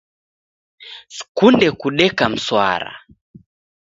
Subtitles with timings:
[1.15, 2.93] Sikunde kudeka mswara